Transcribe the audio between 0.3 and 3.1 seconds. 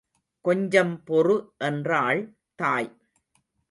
கொஞ்சம் பொறு என்றாள் தாய்.